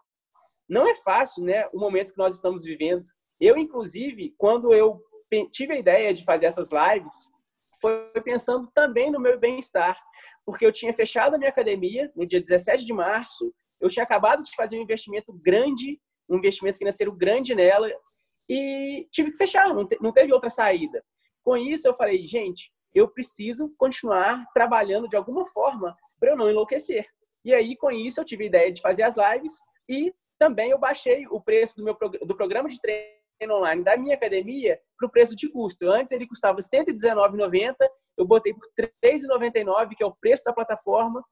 [0.68, 3.04] Não é fácil, né, o momento que nós estamos vivendo.
[3.40, 5.00] Eu, inclusive, quando eu
[5.50, 7.12] tive a ideia de fazer essas lives,
[7.80, 9.98] foi pensando também no meu bem-estar,
[10.44, 14.42] porque eu tinha fechado a minha academia no dia 17 de março, eu tinha acabado
[14.42, 17.90] de fazer um investimento grande, um investimento financeiro grande nela,
[18.46, 21.02] e tive que fechar, não teve outra saída.
[21.44, 26.50] Com isso, eu falei, gente, eu preciso continuar trabalhando de alguma forma para eu não
[26.50, 27.06] enlouquecer.
[27.44, 30.78] E aí, com isso, eu tive a ideia de fazer as lives e também eu
[30.78, 33.14] baixei o preço do meu do programa de treino
[33.56, 35.90] online da minha academia para o preço de custo.
[35.90, 37.74] Antes ele custava R$ 119,90,
[38.16, 41.22] eu botei por R$ 3,99, que é o preço da plataforma,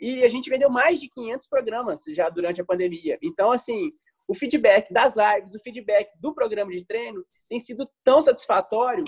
[0.00, 3.16] e a gente vendeu mais de 500 programas já durante a pandemia.
[3.22, 3.92] Então, assim,
[4.28, 9.04] o feedback das lives, o feedback do programa de treino tem sido tão satisfatório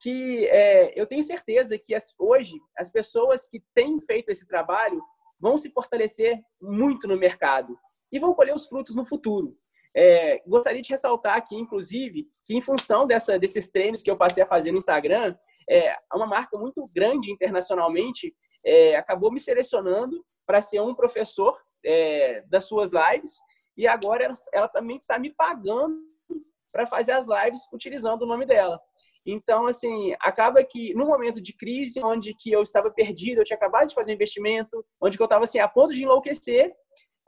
[0.00, 5.02] que é, eu tenho certeza que as, hoje as pessoas que têm feito esse trabalho
[5.40, 7.76] vão se fortalecer muito no mercado
[8.12, 9.56] e vão colher os frutos no futuro.
[9.94, 14.42] É, gostaria de ressaltar aqui, inclusive, que em função dessa, desses treinos que eu passei
[14.42, 15.36] a fazer no Instagram,
[15.68, 18.34] é, uma marca muito grande internacionalmente
[18.64, 23.38] é, acabou me selecionando para ser um professor é, das suas lives
[23.76, 26.00] e agora ela, ela também está me pagando
[26.72, 28.80] para fazer as lives utilizando o nome dela.
[29.30, 33.58] Então, assim, acaba que no momento de crise, onde que eu estava perdido, eu tinha
[33.58, 36.72] acabado de fazer um investimento, onde que eu estava assim, a ponto de enlouquecer,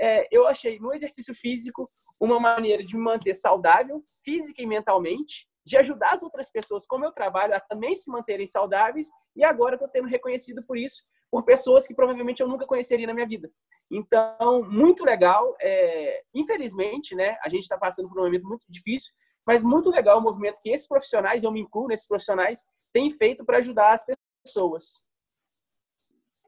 [0.00, 5.46] é, eu achei no exercício físico uma maneira de me manter saudável, física e mentalmente,
[5.66, 9.44] de ajudar as outras pessoas com o meu trabalho a também se manterem saudáveis, e
[9.44, 13.28] agora estou sendo reconhecido por isso, por pessoas que provavelmente eu nunca conheceria na minha
[13.28, 13.46] vida.
[13.90, 15.54] Então, muito legal.
[15.60, 19.12] É, infelizmente, né, a gente está passando por um momento muito difícil,
[19.46, 23.44] mas muito legal o movimento que esses profissionais, eu me incluo nesses profissionais, têm feito
[23.44, 24.05] para ajudar as
[24.44, 25.03] pessoas.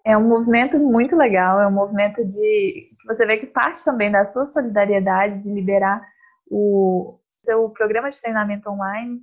[0.05, 4.25] É um movimento muito legal, é um movimento de você vê que parte também da
[4.25, 6.03] sua solidariedade de liberar
[6.51, 9.21] o seu programa de treinamento online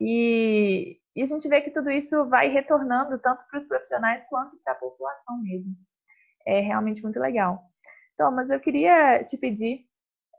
[0.00, 4.58] e, e a gente vê que tudo isso vai retornando tanto para os profissionais quanto
[4.62, 5.74] para a população mesmo.
[6.46, 7.60] É realmente muito legal.
[8.14, 9.84] Então, mas eu queria te pedir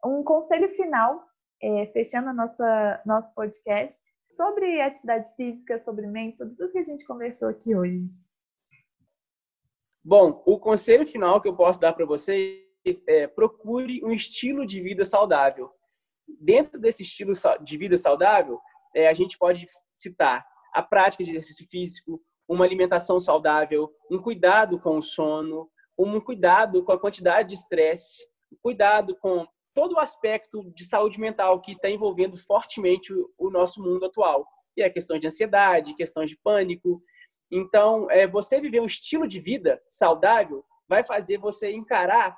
[0.05, 1.26] um conselho final,
[1.61, 6.83] é, fechando a nossa nosso podcast, sobre atividade física, sobre mente, sobre tudo que a
[6.83, 8.07] gente conversou aqui hoje.
[10.03, 12.65] Bom, o conselho final que eu posso dar para vocês
[13.07, 15.69] é procure um estilo de vida saudável.
[16.39, 18.59] Dentro desse estilo de vida saudável,
[18.95, 24.79] é, a gente pode citar a prática de exercício físico, uma alimentação saudável, um cuidado
[24.79, 29.45] com o sono, um cuidado com a quantidade de estresse, um cuidado com
[29.77, 34.81] todo o aspecto de saúde mental que está envolvendo fortemente o nosso mundo atual, que
[34.81, 36.97] é questão de ansiedade, questões de pânico.
[37.51, 42.35] Então, é, você viver um estilo de vida saudável vai fazer você encarar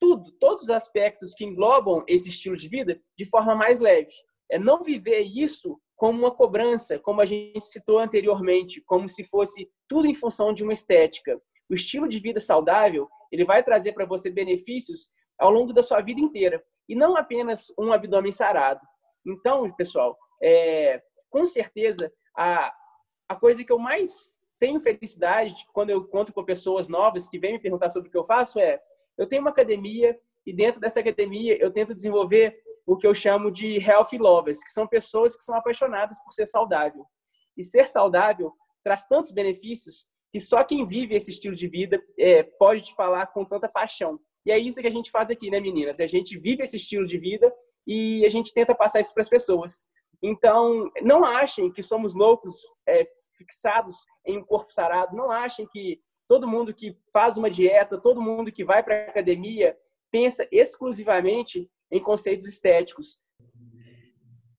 [0.00, 4.10] tudo, todos os aspectos que englobam esse estilo de vida de forma mais leve.
[4.50, 9.70] É não viver isso como uma cobrança, como a gente citou anteriormente, como se fosse
[9.86, 11.40] tudo em função de uma estética.
[11.70, 15.08] O estilo de vida saudável, ele vai trazer para você benefícios
[15.40, 18.80] ao longo da sua vida inteira e não apenas um abdômen sarado.
[19.26, 22.72] Então, pessoal, é, com certeza a,
[23.28, 27.54] a coisa que eu mais tenho felicidade quando eu conto com pessoas novas que vêm
[27.54, 28.78] me perguntar sobre o que eu faço é
[29.16, 32.56] eu tenho uma academia e dentro dessa academia eu tento desenvolver
[32.86, 36.46] o que eu chamo de healthy lovers, que são pessoas que são apaixonadas por ser
[36.46, 37.06] saudável.
[37.56, 38.52] E ser saudável
[38.82, 43.26] traz tantos benefícios que só quem vive esse estilo de vida é, pode te falar
[43.28, 44.18] com tanta paixão.
[44.44, 46.00] E é isso que a gente faz aqui, né, meninas?
[46.00, 47.52] A gente vive esse estilo de vida
[47.86, 49.86] e a gente tenta passar isso para as pessoas.
[50.22, 52.54] Então, não achem que somos loucos
[52.86, 53.04] é,
[53.36, 55.16] fixados em um corpo sarado.
[55.16, 59.08] Não achem que todo mundo que faz uma dieta, todo mundo que vai para a
[59.08, 59.76] academia,
[60.10, 63.18] pensa exclusivamente em conceitos estéticos.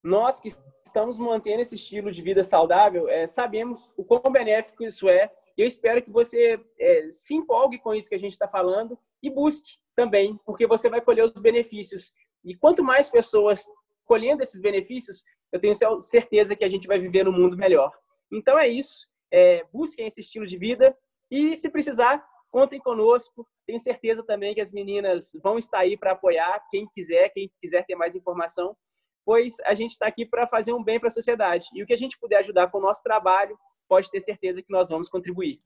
[0.03, 0.49] Nós que
[0.85, 5.31] estamos mantendo esse estilo de vida saudável, é, sabemos o quão benéfico isso é.
[5.57, 9.29] Eu espero que você é, se empolgue com isso que a gente está falando e
[9.29, 12.11] busque também, porque você vai colher os benefícios.
[12.43, 13.65] E quanto mais pessoas
[14.05, 17.91] colhendo esses benefícios, eu tenho certeza que a gente vai viver num mundo melhor.
[18.31, 19.07] Então é isso.
[19.31, 20.95] É, busquem esse estilo de vida
[21.29, 23.47] e, se precisar, contem conosco.
[23.65, 27.85] Tenho certeza também que as meninas vão estar aí para apoiar quem quiser, quem quiser
[27.85, 28.75] ter mais informação,
[29.25, 31.67] pois a gente está aqui para fazer um bem para a sociedade.
[31.73, 33.57] E o que a gente puder ajudar com o nosso trabalho,
[33.87, 35.61] pode ter certeza que nós vamos contribuir.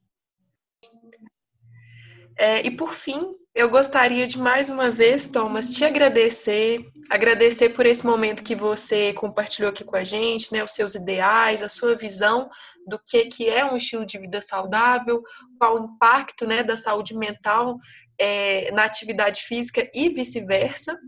[2.38, 7.86] É, e por fim, eu gostaria de mais uma vez, Thomas, te agradecer, agradecer por
[7.86, 11.96] esse momento que você compartilhou aqui com a gente, né, os seus ideais, a sua
[11.96, 12.50] visão
[12.86, 15.24] do que, que é um estilo de vida saudável,
[15.58, 17.78] qual o impacto né, da saúde mental
[18.20, 21.00] é, na atividade física e vice-versa.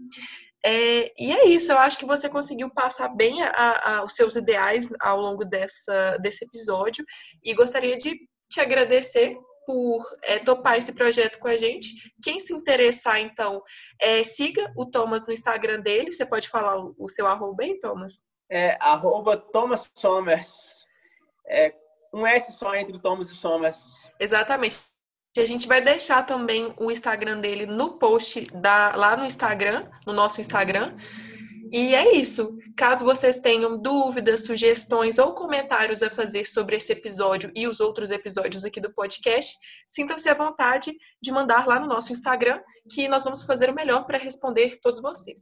[0.66, 4.38] É, e é isso, eu acho que você conseguiu passar bem a, a, os seus
[4.38, 7.04] ideais ao longo dessa, desse episódio
[7.44, 8.18] e gostaria de
[8.50, 9.38] te agradecer
[9.68, 12.14] por é, topar esse projeto com a gente.
[12.24, 13.62] Quem se interessar, então,
[14.02, 16.14] é, siga o Thomas no Instagram dele.
[16.14, 18.24] Você pode falar o, o seu arroba aí, Thomas?
[18.50, 20.86] É arroba Thomas Somers.
[21.46, 21.74] É,
[22.14, 24.10] um S só entre o Thomas e o Somers.
[24.18, 24.78] Exatamente.
[25.38, 30.14] A gente vai deixar também o Instagram dele no post da, lá no Instagram, no
[30.14, 30.96] nosso Instagram.
[31.72, 32.58] E é isso.
[32.78, 38.12] Caso vocês tenham dúvidas, sugestões ou comentários a fazer sobre esse episódio e os outros
[38.12, 39.58] episódios aqui do podcast,
[39.88, 44.06] sintam-se à vontade de mandar lá no nosso Instagram, que nós vamos fazer o melhor
[44.06, 45.40] para responder todos vocês.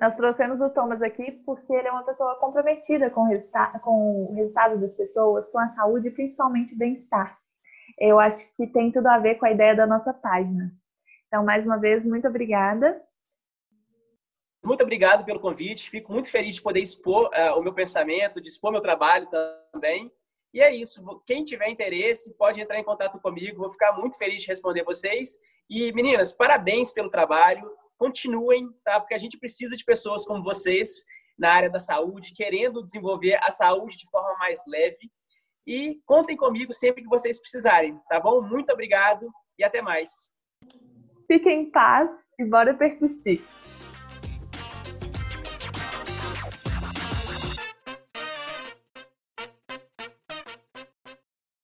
[0.00, 4.26] Nós trouxemos o Thomas aqui porque ele é uma pessoa comprometida com o, resulta com
[4.30, 7.36] o resultado das pessoas, com a saúde e principalmente bem-estar.
[7.98, 10.72] Eu acho que tem tudo a ver com a ideia da nossa página.
[11.26, 13.00] Então, mais uma vez, muito obrigada
[14.64, 15.90] muito obrigado pelo convite.
[15.90, 19.28] Fico muito feliz de poder expor uh, o meu pensamento, de expor meu trabalho
[19.72, 20.12] também.
[20.52, 21.02] E é isso.
[21.26, 23.58] Quem tiver interesse pode entrar em contato comigo.
[23.58, 25.38] Vou ficar muito feliz de responder vocês.
[25.68, 27.70] E meninas, parabéns pelo trabalho.
[27.96, 29.00] Continuem, tá?
[29.00, 31.04] Porque a gente precisa de pessoas como vocês
[31.38, 35.10] na área da saúde, querendo desenvolver a saúde de forma mais leve.
[35.66, 38.42] E contem comigo sempre que vocês precisarem, tá bom?
[38.42, 40.10] Muito obrigado e até mais.
[41.26, 43.42] Fiquem em paz e bora persistir.